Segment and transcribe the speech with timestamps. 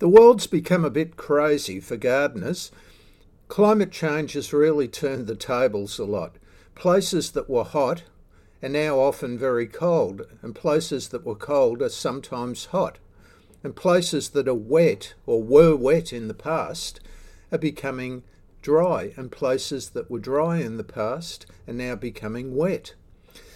[0.00, 2.70] The world's become a bit crazy for gardeners.
[3.48, 6.36] Climate change has really turned the tables a lot.
[6.76, 8.04] Places that were hot
[8.62, 12.98] are now often very cold, and places that were cold are sometimes hot.
[13.64, 17.00] And places that are wet or were wet in the past
[17.50, 18.22] are becoming
[18.62, 22.94] dry, and places that were dry in the past are now becoming wet.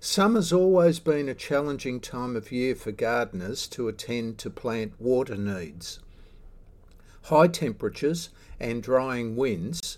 [0.00, 5.36] Summer's always been a challenging time of year for gardeners to attend to plant water
[5.36, 6.00] needs.
[7.28, 8.28] High temperatures
[8.60, 9.96] and drying winds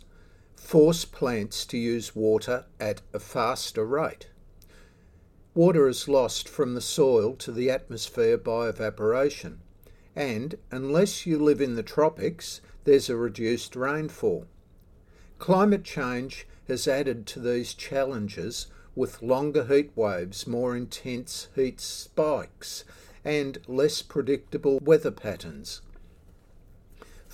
[0.55, 4.29] force plants to use water at a faster rate.
[5.53, 9.61] Water is lost from the soil to the atmosphere by evaporation,
[10.15, 14.47] and unless you live in the tropics, there's a reduced rainfall.
[15.41, 22.85] Climate change has added to these challenges with longer heat waves, more intense heat spikes,
[23.25, 25.81] and less predictable weather patterns.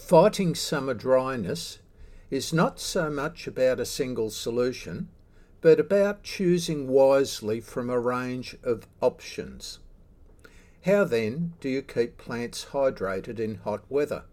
[0.05, 1.79] Fighting summer dryness
[2.29, 5.09] is not so much about a single solution,
[5.63, 9.79] but about choosing wisely from a range of options.
[10.85, 14.25] How then do you keep plants hydrated in hot weather?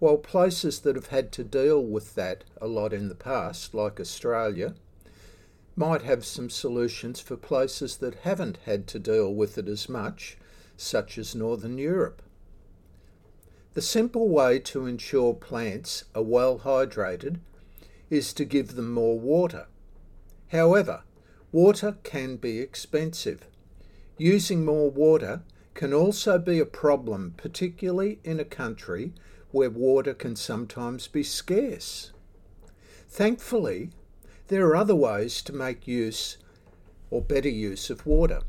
[0.00, 4.00] Well, places that have had to deal with that a lot in the past, like
[4.00, 4.74] Australia,
[5.76, 10.38] might have some solutions for places that haven't had to deal with it as much,
[10.76, 12.22] such as Northern Europe.
[13.78, 17.38] The simple way to ensure plants are well hydrated
[18.10, 19.68] is to give them more water.
[20.48, 21.04] However,
[21.52, 23.46] water can be expensive.
[24.16, 25.42] Using more water
[25.74, 29.12] can also be a problem, particularly in a country
[29.52, 32.10] where water can sometimes be scarce.
[33.08, 33.90] Thankfully,
[34.48, 36.36] there are other ways to make use
[37.10, 38.40] or better use of water.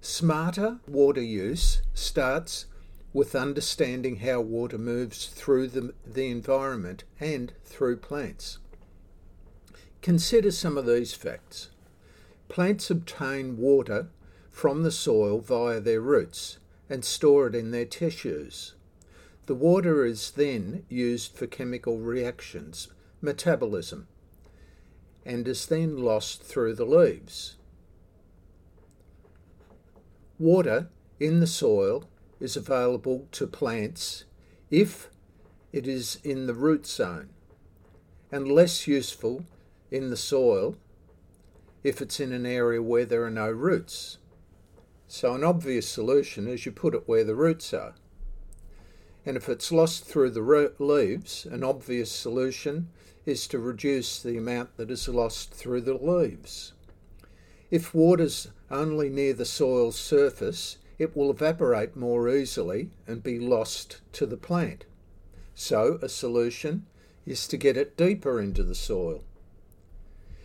[0.00, 2.66] Smarter water use starts
[3.12, 8.58] with understanding how water moves through the, the environment and through plants.
[10.00, 11.70] Consider some of these facts.
[12.48, 14.08] Plants obtain water
[14.50, 16.58] from the soil via their roots
[16.88, 18.74] and store it in their tissues.
[19.46, 22.88] The water is then used for chemical reactions,
[23.20, 24.08] metabolism,
[25.24, 27.56] and is then lost through the leaves.
[30.38, 30.88] Water
[31.20, 32.08] in the soil
[32.42, 34.24] is available to plants
[34.68, 35.08] if
[35.72, 37.30] it is in the root zone,
[38.32, 39.44] and less useful
[39.90, 40.76] in the soil
[41.84, 44.18] if it's in an area where there are no roots.
[45.06, 47.94] So, an obvious solution is you put it where the roots are.
[49.24, 52.88] And if it's lost through the leaves, an obvious solution
[53.24, 56.72] is to reduce the amount that is lost through the leaves.
[57.70, 64.00] If water's only near the soil's surface, it will evaporate more easily and be lost
[64.12, 64.84] to the plant.
[65.52, 66.86] So, a solution
[67.26, 69.24] is to get it deeper into the soil.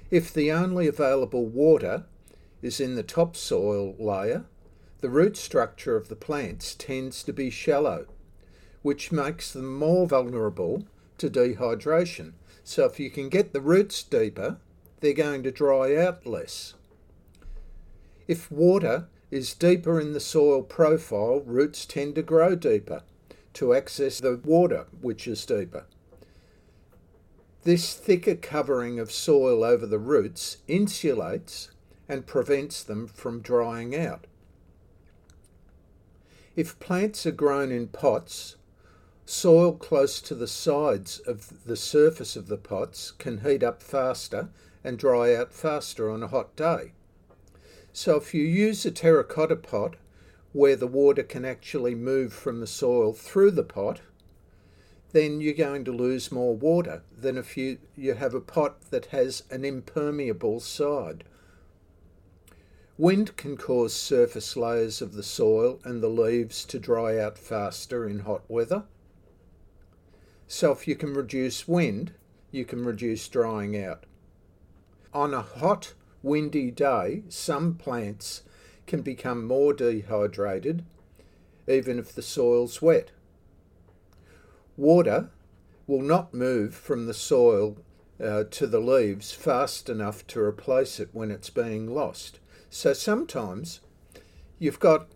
[0.09, 2.05] If the only available water
[2.63, 4.45] is in the topsoil layer,
[5.01, 8.07] the root structure of the plants tends to be shallow,
[8.81, 10.87] which makes them more vulnerable
[11.19, 12.33] to dehydration.
[12.63, 14.57] So, if you can get the roots deeper,
[15.01, 16.73] they're going to dry out less.
[18.27, 23.01] If water is deeper in the soil profile, roots tend to grow deeper
[23.53, 25.85] to access the water, which is deeper.
[27.63, 31.69] This thicker covering of soil over the roots insulates
[32.07, 34.27] and prevents them from drying out.
[36.55, 38.55] If plants are grown in pots,
[39.25, 44.49] soil close to the sides of the surface of the pots can heat up faster
[44.83, 46.93] and dry out faster on a hot day.
[47.97, 49.95] So if you use a terracotta pot
[50.53, 54.01] where the water can actually move from the soil through the pot,
[55.13, 59.07] then you're going to lose more water than if you, you have a pot that
[59.07, 61.23] has an impermeable side.
[62.99, 68.07] Wind can cause surface layers of the soil and the leaves to dry out faster
[68.07, 68.83] in hot weather.
[70.47, 72.11] So if you can reduce wind,
[72.51, 74.03] you can reduce drying out.
[75.15, 75.93] On a hot
[76.27, 78.43] windy day, some plants
[78.85, 80.85] can become more dehydrated
[81.67, 83.11] even if the soil's wet.
[84.77, 85.29] Water
[85.85, 87.77] will not move from the soil
[88.23, 92.39] uh, to the leaves fast enough to replace it when it's being lost.
[92.69, 93.81] So sometimes
[94.59, 95.07] you've got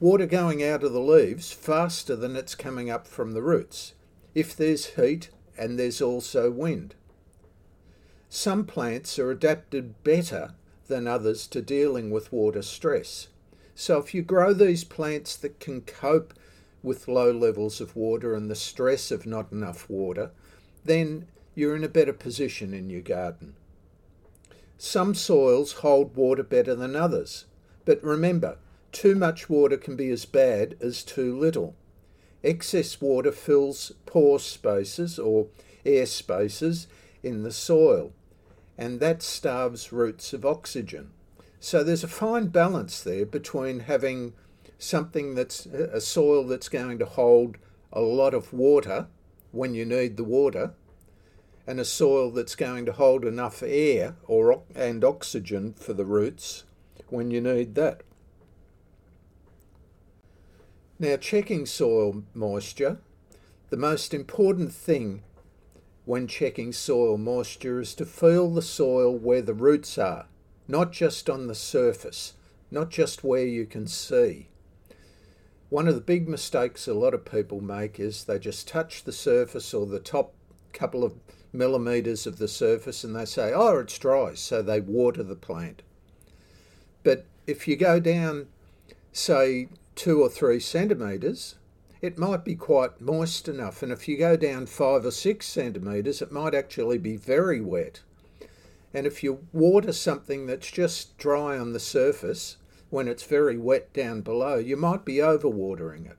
[0.00, 3.94] water going out of the leaves faster than it's coming up from the roots
[4.34, 6.94] if there's heat and there's also wind.
[8.36, 10.54] Some plants are adapted better
[10.88, 13.28] than others to dealing with water stress.
[13.76, 16.34] So if you grow these plants that can cope
[16.82, 20.32] with low levels of water and the stress of not enough water,
[20.84, 23.54] then you're in a better position in your garden.
[24.78, 27.44] Some soils hold water better than others,
[27.84, 28.58] but remember,
[28.90, 31.76] too much water can be as bad as too little.
[32.42, 35.46] Excess water fills pore spaces or
[35.86, 36.88] air spaces
[37.22, 38.12] in the soil,
[38.76, 41.10] and that starves roots of oxygen.
[41.60, 44.34] So there's a fine balance there between having
[44.78, 47.56] something that's a soil that's going to hold
[47.92, 49.06] a lot of water
[49.52, 50.74] when you need the water
[51.66, 56.64] and a soil that's going to hold enough air or and oxygen for the roots
[57.08, 58.02] when you need that.
[60.98, 62.98] Now checking soil moisture,
[63.70, 65.22] the most important thing
[66.04, 70.26] when checking soil moisture is to feel the soil where the roots are,
[70.68, 72.34] not just on the surface,
[72.70, 74.48] not just where you can see.
[75.70, 79.12] One of the big mistakes a lot of people make is they just touch the
[79.12, 80.34] surface or the top
[80.72, 81.14] couple of
[81.52, 85.82] millimetres of the surface and they say, oh, it's dry, so they water the plant.
[87.02, 88.48] But if you go down,
[89.12, 91.54] say, two or three centimetres,
[92.04, 93.82] it might be quite moist enough.
[93.82, 98.02] And if you go down five or six centimetres, it might actually be very wet.
[98.92, 102.58] And if you water something that's just dry on the surface
[102.90, 106.18] when it's very wet down below, you might be overwatering it.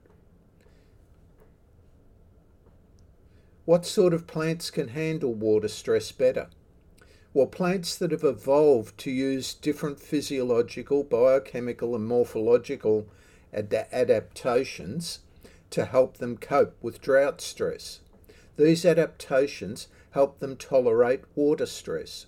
[3.64, 6.48] What sort of plants can handle water stress better?
[7.32, 13.06] Well, plants that have evolved to use different physiological, biochemical, and morphological
[13.54, 15.20] ad- adaptations
[15.70, 18.00] to help them cope with drought stress.
[18.56, 22.26] These adaptations help them tolerate water stress,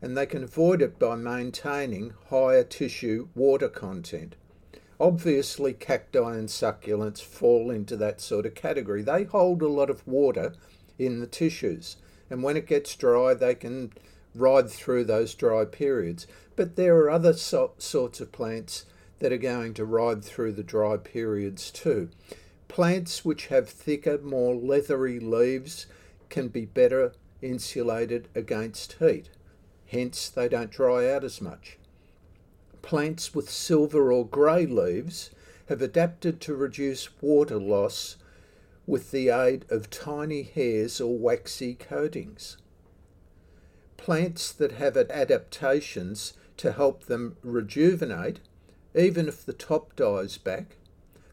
[0.00, 4.36] and they can avoid it by maintaining higher tissue water content.
[5.00, 9.02] Obviously, cacti and succulents fall into that sort of category.
[9.02, 10.54] They hold a lot of water
[10.98, 11.96] in the tissues,
[12.30, 13.92] and when it gets dry, they can
[14.34, 16.26] ride through those dry periods.
[16.54, 18.84] But there are other so- sorts of plants
[19.24, 22.10] that are going to ride through the dry periods too.
[22.68, 25.86] Plants which have thicker, more leathery leaves
[26.28, 29.30] can be better insulated against heat,
[29.86, 31.78] hence, they don't dry out as much.
[32.82, 35.30] Plants with silver or grey leaves
[35.70, 38.16] have adapted to reduce water loss
[38.86, 42.58] with the aid of tiny hairs or waxy coatings.
[43.96, 48.40] Plants that have adaptations to help them rejuvenate
[48.94, 50.76] even if the top dies back,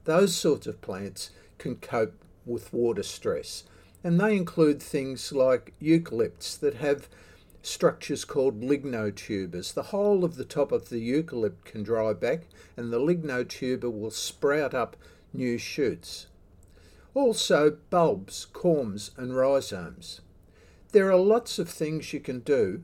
[0.06, 3.64] those sorts of plants can cope with water stress.
[4.04, 7.08] And they include things like eucalypts that have
[7.62, 9.74] structures called lignotubers.
[9.74, 14.12] The whole of the top of the eucalypt can dry back, and the lignotuber will
[14.12, 14.98] sprout up
[15.34, 16.28] new shoots.
[17.14, 20.22] Also, bulbs, corms, and rhizomes.
[20.92, 22.84] There are lots of things you can do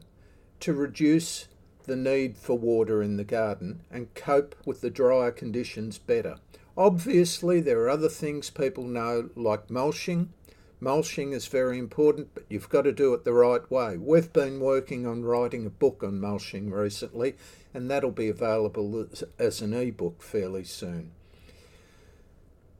[0.59, 1.47] to reduce
[1.87, 6.37] the need for water in the garden and cope with the drier conditions better.
[6.77, 10.31] Obviously, there are other things people know, like mulching.
[10.79, 13.97] Mulching is very important, but you've got to do it the right way.
[13.97, 17.35] We've been working on writing a book on mulching recently,
[17.73, 19.07] and that'll be available
[19.39, 21.11] as an ebook fairly soon.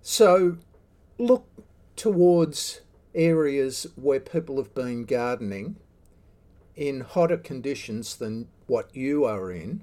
[0.04, 0.58] So,
[1.18, 1.48] look
[1.96, 2.82] towards
[3.16, 5.78] areas where people have been gardening
[6.78, 9.82] in hotter conditions than what you are in,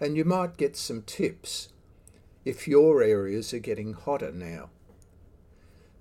[0.00, 1.70] and you might get some tips
[2.44, 4.70] if your areas are getting hotter now.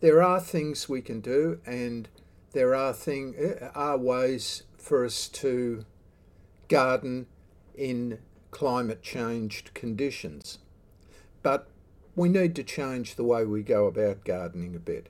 [0.02, 2.08] There are things we can do, and
[2.52, 5.84] there are thing uh, are ways for us to
[6.68, 7.26] garden
[7.74, 8.20] in
[8.52, 10.60] climate changed conditions.
[11.42, 11.68] But
[12.16, 15.10] we need to change the way we go about gardening a bit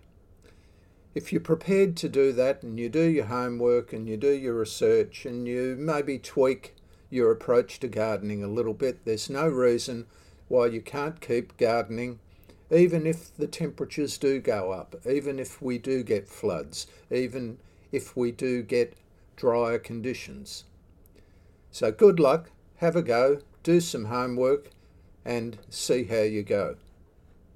[1.15, 4.55] if you're prepared to do that and you do your homework and you do your
[4.55, 6.75] research and you maybe tweak
[7.09, 10.07] your approach to gardening a little bit, there's no reason
[10.47, 12.19] why you can't keep gardening
[12.73, 17.57] even if the temperatures do go up, even if we do get floods, even
[17.91, 18.95] if we do get
[19.35, 20.63] drier conditions.
[21.71, 24.69] So good luck, have a go, do some homework,
[25.23, 26.77] and see how you go.